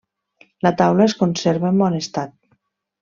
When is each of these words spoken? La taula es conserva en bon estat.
La 0.67 0.71
taula 0.79 1.05
es 1.09 1.15
conserva 1.19 1.73
en 1.73 1.83
bon 1.83 1.99
estat. 1.99 2.35